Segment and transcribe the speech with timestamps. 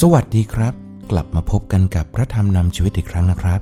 [0.00, 0.74] สวัสดีครับ
[1.10, 3.60] กลับมาพบกันกับพระธรรมนำชีวิตอีกครั้งนะครับ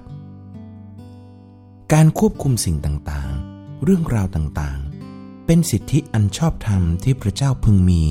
[1.92, 8.02] การควบคุมสิ่งต่างๆ เรื่องราวต่างๆ เป็นสิทธิอันชอบธรรมที่พระเจ้าพึงมี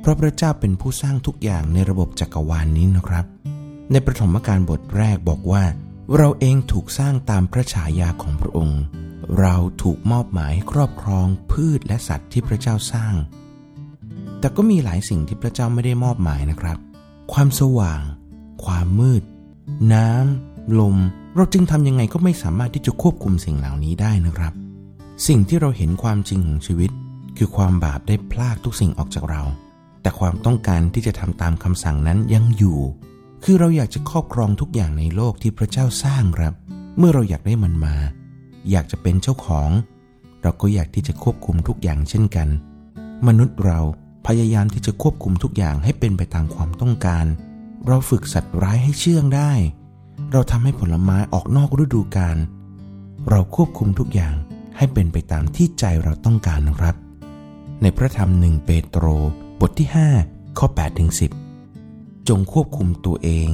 [0.00, 3.26] เพราะพระเจ้าเป็นผู้สร้างทุกอย่างในระบบจักรวาลนนี้นะครับ
[3.92, 5.64] ในประถมกาลบทแรกบอกว่า
[6.16, 8.82] เราเองถูกสร้างตามพระฉายาของพระองค์
[9.38, 13.14] เราถูกมอบหมายครอบครองพืชและสัตว์ที่พระเจ้าสร้าง
[14.38, 16.78] แต่ก็มีหลายสิ่งที่พระเจ้าไม่ได้มอบหมายนะครับ
[17.32, 18.00] ความสว่าง
[18.64, 19.22] ความมืด
[19.92, 20.96] น้ำ ลม
[21.36, 24.52] เราจึงทำยังไงก็ไม่สามารถที่จะควบคุมสิ่งเหล่านี้ได้นะครับ
[25.26, 26.90] สิ่งที่เราเห็นความจริงของชีวิต
[27.36, 29.42] คือความบาปได้พลากทุกสิ่งออกจากเรา
[30.02, 32.78] แต่ความต้องการที่จะทำตามคำสั่งนั้นยังอยู่
[33.44, 36.54] คือเราอยากจะครอบครองทุกอย่างในโลกที่พระเจ้าสร้างครับ
[36.98, 37.96] เมื่อเราอยากได้มันมา
[38.70, 39.70] อยากจะเป็นเจ้าของ
[40.42, 42.48] เราก็อยากที่จะควบคุมทุกอย่างเช่นกัน
[43.26, 43.80] มนุษย์เรา
[44.26, 47.26] พยายามที่จะควบคุมทุกอย่างให้เป็นไปตามความต้องการ
[47.86, 49.52] เราฝึกสัตว์ร้ายให้เชื่องได้
[50.32, 52.36] เราทำให้ผลไม้ออกนอกฤดูกาล
[53.30, 54.34] เราควบคุมทุกอย่าง
[54.76, 56.94] ให้เป็นไปตามที่ใจเราต้องการนะครับ
[57.82, 59.04] ในพระธรรมหนึ่งเปโตร
[59.60, 59.88] บทที่
[60.22, 61.10] 5 ข้อ8ถึง
[61.68, 63.50] 10 จงควบคุมตัวเอง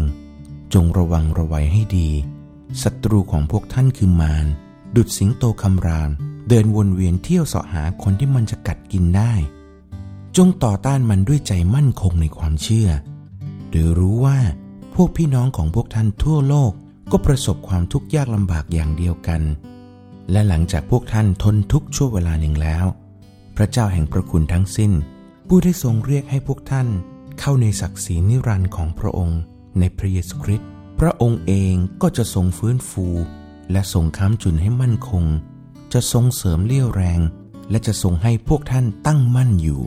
[0.75, 2.11] จงระวังระวัยให้ดี
[2.83, 4.47] ศัตรูของพวกท่านคือมาร
[4.97, 6.11] ดุดสิงโตคำราม
[6.49, 9.33] เดินวนเวียนเที่ยวเสาะหาคนที่มันจะกัดกินได้
[10.37, 12.89] จงต่อต้านมันด้วยใจมั่นคงในความเชื่อ
[13.71, 14.39] โดยรู้ว่า
[14.95, 16.73] พวกพี่น้องของพวกท่านทั่วโลก
[17.13, 19.43] ก็ประสบความทุกข์ยากลำบากอย่างเดียวกัน
[20.31, 22.85] และหลังจากพวกท่านทนทุกชั่วเวลาหนึ่งแล้ว
[23.57, 24.93] พระเจ้าแห่งพระคุณทั้งสิ้น
[25.49, 26.89] ผู้ได้ทรงเรียกให้พวกท่าน
[27.41, 29.41] เข้าในศักดิ์ศรีนิรันดร์ของพระองค์
[29.79, 30.69] ในพระเยซูคริสต์
[31.01, 33.07] พระองค์เองก็จะทรงฟื้นฟู
[33.73, 35.25] และทรงค้ำจุนให้มั่นคง
[35.93, 37.21] จะทรงเสริมเลี้ยวแรง
[37.71, 39.83] และจะทรงให้พวกท่านตั้งมั่นอยู่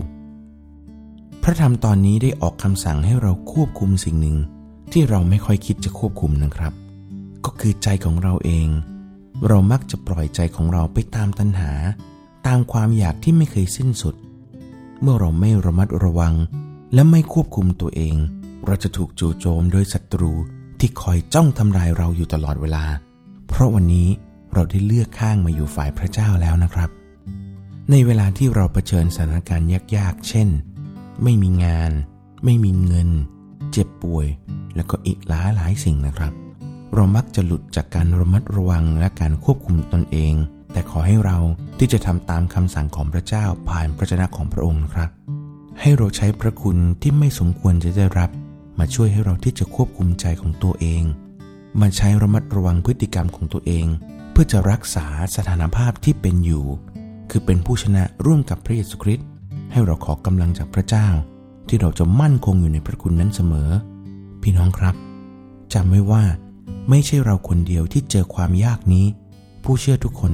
[1.44, 4.38] พระธรรมตอนนี้ได้ออกคำสั่งให้เราควบคุมสิ่งหนึ่ง
[4.92, 6.74] ที่เราไม่ค่อยคิดจะควบคุมนะครับ
[7.46, 8.68] ก็คือใจของเราเอง
[9.48, 11.72] เรามักจะปล่อยใจของเราไปตามตัณหา
[12.48, 14.16] ตามความอยากที่ไม่เคยสิ้นสุด
[15.02, 16.34] เมื่อเราไม่ระมัดระวัง
[16.94, 18.16] และไม่ควบคุมตัวเอง
[18.66, 20.32] เราจะถูกจู่โจมโดยศัตรู
[20.80, 22.86] ที่คอยจ้องทำลายเราอยู่ตลอดเวลา
[23.48, 24.08] เพราะวันนี้
[24.54, 26.90] เราได้เลือกข้างมาอยู่ฝ่ายพระเจ้าแล้วนะครับ
[27.92, 30.50] ในเวลาที่เราเผชิญสถานการณ์ยากๆ เช่น
[31.24, 31.92] ไม่มีงาน
[32.46, 33.10] ไม่มีเงิน
[33.72, 34.28] เจ็บป่วย
[34.76, 36.34] แล้วก็อีกหลายหลายสิ่งนะครับ
[36.94, 40.34] เรามักจะหลุดจากการระมัดระวังและการควบคุมตนเอง
[40.72, 41.38] แต่ขอให้เรา
[41.78, 45.10] ที่จะทำตามคำสั่งของพระเจ้าผ่านพระชนะของพระองค์ครับ
[45.80, 48.30] ให้เราใช้พระคุณที่ไม่สมควรจะได้รับ
[48.80, 51.04] มาช่วยให้เราที่จะควบคุมใจของตัวเอง
[51.82, 53.86] มาใช้ระมัดระวังพฤติกรรมของตัวเอง
[54.32, 55.06] เพื่อจะรักษา
[55.36, 56.66] สถานภาพที่เป็นอยู่
[57.30, 59.28] คือเป็นผู้ชนะร่วมกับพระเยซูคริสต์
[59.72, 61.08] ให้เราขอกำลังจากพระเจ้า
[61.68, 63.70] ที่เราจะมั่นคงอยู่ในพระคุณนั้นเสมอ
[64.42, 64.96] พี่น้องครับ
[65.74, 66.24] จำไว้ว่า
[66.90, 69.06] ไม่ใช่เราคนเดียวที่เจอความยากนี้
[69.64, 70.34] ผู้เชื่อทุกคน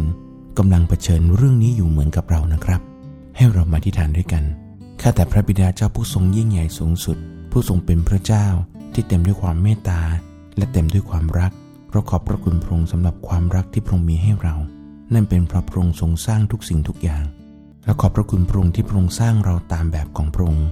[0.57, 2.81] กำลังเผชิญเรื่องนี้อยู่เหมือนกับเรานะครับ
[3.37, 4.43] ให้เรามาที่ฐานด้วยกัน
[5.01, 7.17] ข้าแต่พระบิดาเจ้าผู้ทรงยิ่งใหญ่สูงสุด
[7.51, 8.47] ผู้ทรงเป็นพระเจ้า
[8.93, 10.01] ที่เต็มด้วยความเมตตา
[10.57, 11.51] และเต็มด้วยความรัก
[11.91, 14.55] เราขอบพระคุณพระองค์สำหรับความรักที่พระองค์มีให้เรา
[15.13, 17.23] นั่นเป็นเพราะพระองค์ทรงสร้างทุกสิ่งทุกอย่าง
[17.87, 20.67] และขอบพระคุณพระองค์ที่พระองค์สร้างเราตามแบบของพระองค์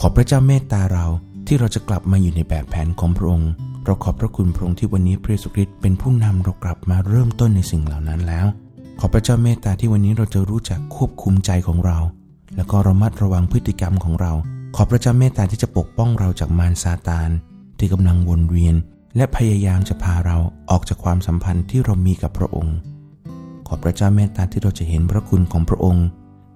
[0.00, 1.06] ขอพระเจ้าเมตตาเรา
[1.46, 3.50] ที่เราจะกลับมาอยู่ในแบบแผนของพระองค์
[3.84, 8.46] เราขอบพระคุณพระองค์ที่วันนี้พระเยซูคริสต์เป็นผู้นำเรากลับมาเริ่มต้นในสิ่งเหล่านั้นแล้ว
[9.00, 11.98] ขอพระเจ้าเมตตาที่วันนี้เราจะรู้จักควบคุมใจของเรา
[12.56, 14.32] แล้วก็ระมัดระวังพฤติกรรมของเรา
[14.76, 17.28] ขอพระเจ้าเมตตาที่จะปกป้องเราจากมารซาตาน
[17.78, 18.74] ที่กำลังวนเวียน
[19.16, 20.36] และพยายามจะพาเรา
[20.70, 22.76] ออกจากความสัมพันธ์ที่เรามีกับพระองค์
[23.66, 26.06] ขอพระเจ้าเมตตาที่เราจะเห็นพระคุณของพระองค์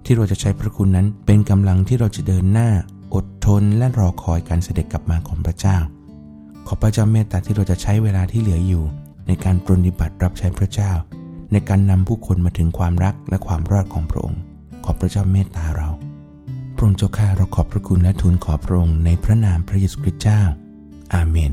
[0.04, 2.70] ที่เราจะใช้พระคุณนั้นเป็นกำลังที่เราจะเดินหน้า
[3.14, 5.76] อดทนและรอคอยการเสด็จกลับมาของพระเจ้า
[6.66, 8.84] ขอพระเจ้าเมตตาที่เราจะใช้เวลาที่เหลืออยู่
[9.26, 10.92] ในการปฏิบัติรับใช้พระเจ้า
[11.52, 14.40] ในการนำผู้คนมาถึงความรักและความรอดของพระองค์
[14.84, 15.88] ขอพระเจ้าเมตตาเรา
[16.74, 20.40] พระองค์เจ้าข้าเราขอบพระคุณและทูลขอพระองค์ในพระนามพระเยซูคริสต์เจ้า
[21.14, 21.52] อาเมน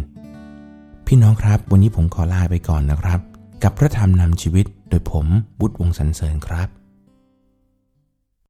[1.08, 3.20] พี่น้องครับวันนี้ผมขอลาไปก่อนนะครับ
[3.64, 5.26] กับพระธรรมนำชีวิตโดยผม
[5.60, 6.79] บุตรวงสรรเสริญครับ